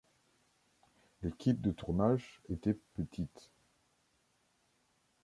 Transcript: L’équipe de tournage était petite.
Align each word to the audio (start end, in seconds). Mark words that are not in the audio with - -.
L’équipe 1.21 1.61
de 1.61 1.69
tournage 1.71 2.41
était 2.49 2.73
petite. 2.73 3.51